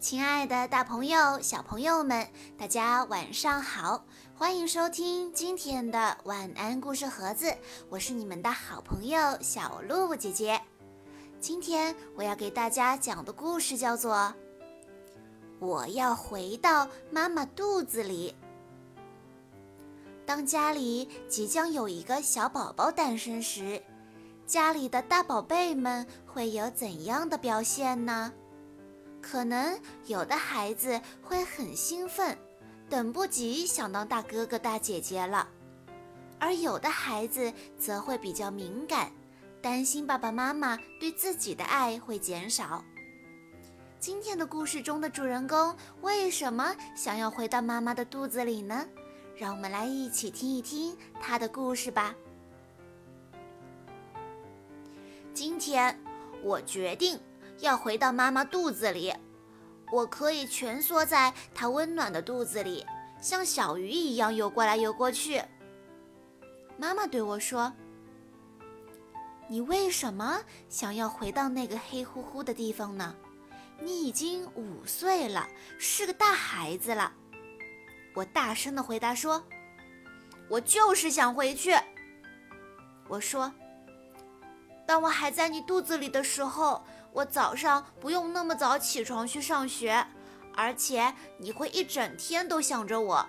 [0.00, 2.24] 亲爱的，大朋友、小朋友们，
[2.56, 4.04] 大家晚上好！
[4.32, 7.52] 欢迎收听今天的晚安故事盒子，
[7.90, 10.60] 我是你们的好朋友小鹿姐姐。
[11.40, 14.14] 今天我要给大家讲的故事叫做
[15.58, 18.32] 《我要回到妈妈肚子里》。
[20.24, 23.82] 当家里即将有一个小宝宝诞生时，
[24.46, 28.32] 家里的大宝贝们会有怎样的表现呢？
[29.20, 32.36] 可能有的孩子会很兴奋，
[32.88, 35.46] 等不及想当大哥哥大姐姐了；
[36.38, 39.12] 而有的孩子则会比较敏感，
[39.60, 42.84] 担心爸爸妈妈对自己的爱会减少。
[44.00, 48.86] 今天的故事中的主人公为什么想要回到妈妈的肚子里呢？
[49.36, 52.14] 让我们来一起听一听他的故事吧。
[55.34, 55.96] 今天
[56.42, 57.20] 我决定。
[57.60, 59.12] 要回到妈妈肚子里，
[59.90, 62.86] 我可以蜷缩在她温暖的肚子里，
[63.20, 65.42] 像小鱼一样游过来游过去。
[66.76, 67.72] 妈妈对我说
[69.48, 73.16] ：“你为什么想要回到那个黑乎乎的地方呢？
[73.80, 77.12] 你已经五岁了，是个大孩子了。”
[78.14, 79.44] 我大声地回答说
[80.48, 81.74] ：“我就是想回去。”
[83.08, 83.52] 我说
[84.86, 90.06] ：“当我还在你肚子里的时候。”我早上不用那么早起床去上学，
[90.54, 93.28] 而且你会一整天都想着我。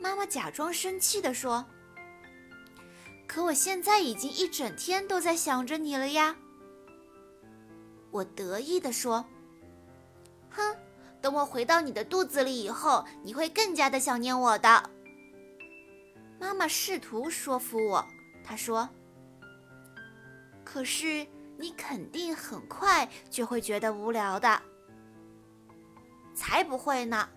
[0.00, 1.64] 妈妈假装生气地说
[3.28, 6.34] ：“可我现在已经一整天都在想着你了呀。”
[8.10, 9.24] 我得意地说
[10.50, 10.76] ：“哼，
[11.20, 14.90] 等我回到你的肚子里以后，你会更加的想念我的。”
[16.40, 18.04] 妈妈试图说服我，
[18.42, 18.88] 她说
[20.64, 21.24] ：“可是。”
[21.58, 24.62] 你肯定很快就会觉得无聊的，
[26.32, 27.28] 才不会呢！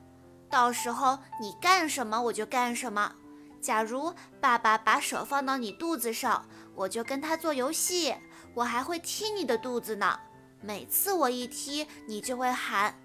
[0.48, 3.16] 到时候你干什么我就干什么。
[3.60, 6.46] 假如爸爸把手放到你肚子上，
[6.76, 8.16] 我就跟他做游戏，
[8.54, 10.20] 我还会踢你的肚子呢。
[10.62, 12.96] 每次我一踢，你就会喊，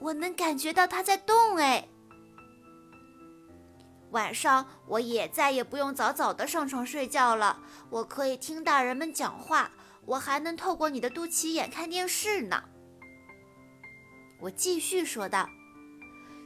[0.00, 1.88] 我能感觉到他在动哎。
[4.10, 7.58] 晚上我也再也不用早早的上床睡觉了，
[7.90, 9.72] 我可以听大人们讲话。
[10.06, 12.62] 我还能透过你的肚脐眼看电视呢。
[14.40, 15.48] 我继续说道：“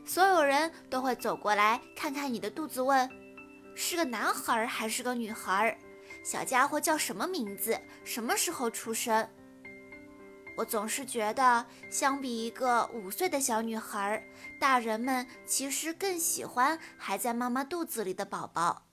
[0.06, 3.08] 所有人都会走过来看看你的肚子，问
[3.74, 5.76] 是个男孩还是个女孩，
[6.24, 9.28] 小家伙叫什么名字，什么时候出生。”
[10.56, 14.20] 我总是觉得，相比一个五岁的小女孩，
[14.58, 18.87] 大人们其实更喜欢还在妈妈肚子里的宝宝。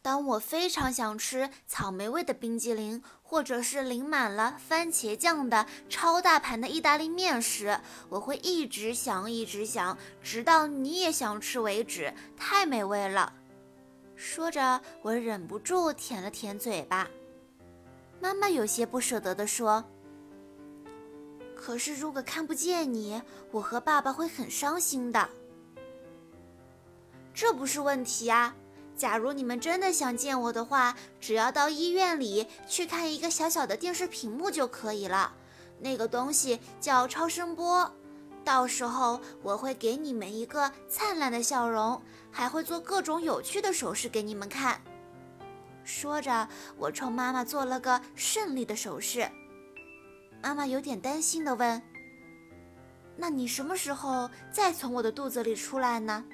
[0.00, 7.78] 当我非常想吃草莓味的冰激凌，或者是淋满了番茄酱的超大盘的意大利面时，
[8.08, 12.14] 我会一直想，一直想，直到你也想吃为止。
[12.36, 13.34] 太美味了！
[14.16, 17.08] 说着，我忍不住舔了舔嘴巴。
[18.20, 19.84] 妈妈有些不舍得地说
[21.54, 23.20] ：“可是如果看不见你，
[23.50, 25.28] 我和爸爸会很伤心的。”
[27.34, 28.56] 这不是问题啊。
[28.98, 35.32] 假如你们真的想见我的话，只要到医院里去看一个小小的电视屏幕就可以了。
[35.78, 37.94] 那个东西叫超声波，
[38.44, 44.80] 到时候我会给你们一个灿烂的笑容，还会做各种有趣的手势给你们看。
[45.84, 49.30] 说着，我冲妈妈做了个胜利的手势。
[50.42, 51.80] 妈妈有点担心地问
[53.16, 56.24] ：“那你什么时候再从我的肚子里出来呢？”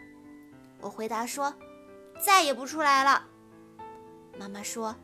[0.81, 1.53] 我回答说。
[2.21, 3.27] 再也不出来了，
[4.39, 4.95] 妈妈说。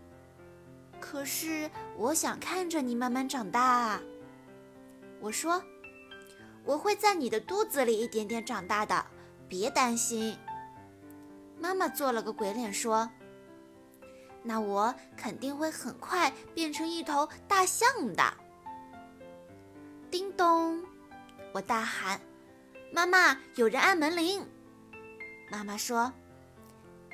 [0.98, 4.00] 可是我想看着你慢慢长大。
[5.20, 5.62] 我说，
[6.64, 9.06] 我会在你的肚子里一点点长大的，
[9.48, 10.36] 别担心。
[11.58, 13.10] 妈妈做了个鬼脸说
[14.42, 18.22] ：“那我肯定会很快变成一头大象的。”
[20.10, 20.84] 叮咚，
[21.52, 22.20] 我大喊
[22.92, 24.46] ：“妈妈，有人按门铃！”
[25.50, 26.12] 妈妈说。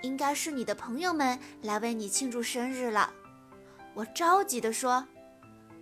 [0.07, 3.13] 应该是你的朋友们来为你庆祝生日了，
[3.93, 5.05] 我着急地说：“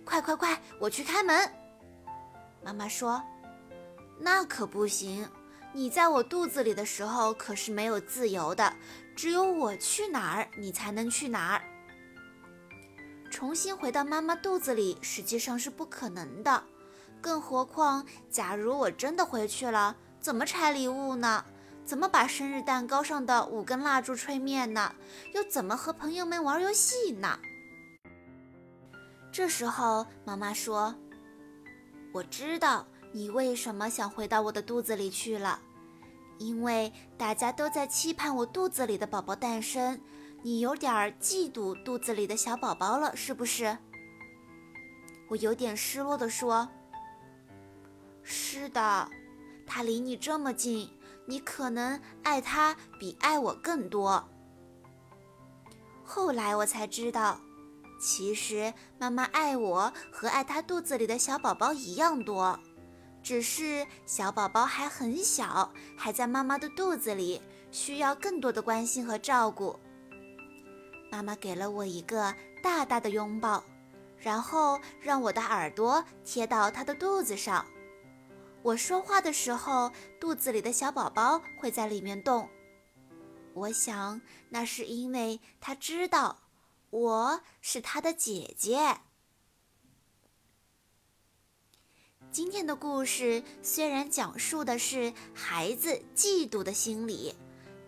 [0.03, 1.47] 快快快，我去开门。”
[2.65, 3.21] 妈妈说
[4.19, 5.29] ：“那可不行，
[5.73, 8.73] 你在我肚子里的时候可是没有自由的，
[9.15, 11.61] 只有我去哪儿，你才能去哪儿。
[13.29, 16.63] 重新回到妈妈肚子里实际上是不可能的，
[17.21, 21.45] 更何况，假如我真的回去了，怎么拆礼物呢？”
[21.85, 24.95] 怎么把生日蛋糕上的五根蜡烛吹灭呢？
[25.33, 27.39] 又怎么和朋友们玩游戏呢？
[29.31, 30.95] 这时候，妈妈说
[32.11, 35.59] ：“我知道你为什么想回到我的肚子里去了，
[36.39, 40.01] 因为大家都在期盼我肚子里的宝宝诞生，
[40.41, 43.77] 你有点嫉妒肚子里的小宝宝了，是不是？
[45.27, 46.67] 我有点失落地说
[48.23, 49.09] ：“是的，
[49.67, 50.89] 他离你这么近，
[51.25, 54.23] 你可能爱他比爱我更多。”
[56.03, 57.39] 后来我才知道，
[57.99, 62.59] 其实妈妈爱我和爱她肚子里的小宝宝一样多，
[63.23, 67.41] 只是小宝宝还很小，还在妈妈的肚子里，
[67.71, 69.79] 需要更多的关心和照顾。
[71.11, 73.63] 妈妈给了我一个大大的拥抱，
[74.19, 77.65] 然后让我的耳朵贴到她的肚子上。
[78.65, 82.49] 我说话的时候，肚子里的小宝宝会在里面动。
[83.53, 84.19] 我想，
[84.49, 86.39] 那是因为他知道
[86.89, 89.01] 我是他的姐姐。
[92.31, 97.35] 今天的故事虽然讲述的是孩子嫉妒的心理，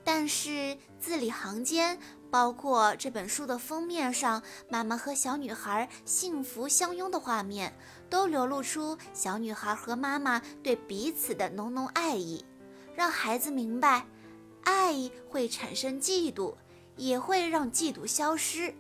[0.03, 2.00] 但是字里行间，
[2.30, 7.75] 包括这本书的封面上，妈妈和小女孩幸福相拥的画面，
[8.09, 12.44] 都流露出小女孩和妈妈对彼此的浓浓爱意，
[12.95, 14.06] 让孩子明白。
[14.63, 16.56] 爱会产生嫉妒，
[16.98, 18.74] 也会让嫉妒消失。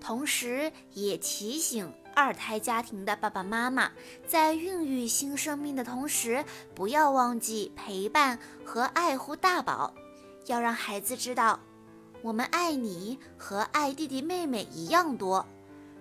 [0.00, 3.90] 同时，也提醒二胎家庭的爸爸妈妈，
[4.28, 9.92] 在孕育新生命的同时，不要忘记陪伴和爱护大宝。
[10.46, 11.58] 要让孩子知道，
[12.22, 15.44] 我们爱你和爱弟弟妹妹一样多，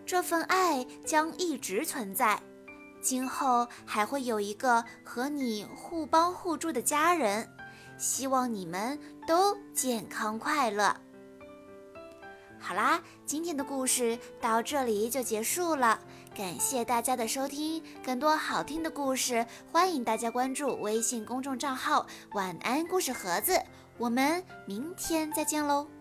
[0.07, 2.41] 这份爱将一直存在，
[3.01, 7.45] 今后还会有一个和你互帮互助的家人。
[7.97, 10.95] 希望你们都健康快乐。
[12.57, 15.99] 好啦，今天的故事到这里就结束了，
[16.33, 17.83] 感谢大家的收听。
[18.01, 23.61] 更多好听的故事，欢迎大家关注微信公众账号“晚安故事盒子”。
[23.99, 25.96] 我们明天再见喽。